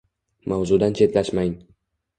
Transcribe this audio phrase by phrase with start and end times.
[0.53, 1.57] Mavzudan chetlashmang